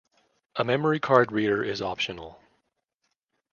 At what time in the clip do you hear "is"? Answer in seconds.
1.63-1.79